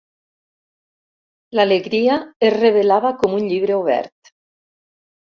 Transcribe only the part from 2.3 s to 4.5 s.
es revelava com un llibre obert.